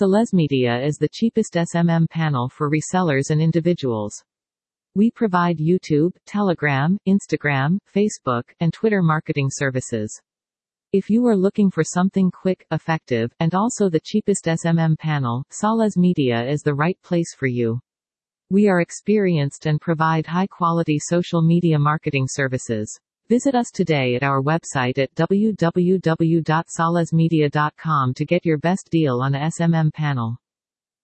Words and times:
Salez 0.00 0.32
Media 0.32 0.82
is 0.82 0.96
the 0.96 1.08
cheapest 1.12 1.52
SMM 1.52 2.08
panel 2.08 2.48
for 2.48 2.70
resellers 2.70 3.28
and 3.28 3.42
individuals. 3.42 4.24
We 4.94 5.10
provide 5.10 5.58
YouTube, 5.58 6.12
Telegram, 6.24 6.96
Instagram, 7.06 7.76
Facebook, 7.94 8.44
and 8.60 8.72
Twitter 8.72 9.02
marketing 9.02 9.48
services. 9.50 10.18
If 10.94 11.10
you 11.10 11.26
are 11.26 11.36
looking 11.36 11.70
for 11.70 11.84
something 11.84 12.30
quick, 12.30 12.64
effective, 12.70 13.34
and 13.38 13.54
also 13.54 13.90
the 13.90 14.00
cheapest 14.02 14.46
SMM 14.46 14.96
panel, 14.98 15.44
Salez 15.50 15.98
Media 15.98 16.42
is 16.42 16.62
the 16.62 16.74
right 16.74 16.96
place 17.02 17.34
for 17.34 17.46
you. 17.46 17.78
We 18.48 18.68
are 18.68 18.80
experienced 18.80 19.66
and 19.66 19.78
provide 19.78 20.24
high-quality 20.24 21.00
social 21.00 21.42
media 21.42 21.78
marketing 21.78 22.28
services. 22.30 22.98
Visit 23.32 23.54
us 23.54 23.70
today 23.70 24.14
at 24.14 24.22
our 24.22 24.42
website 24.42 24.98
at 24.98 25.14
www.salezmedia.com 25.14 28.14
to 28.14 28.26
get 28.26 28.44
your 28.44 28.58
best 28.58 28.90
deal 28.90 29.22
on 29.22 29.34
a 29.34 29.38
SMM 29.38 29.94
panel. 29.94 30.36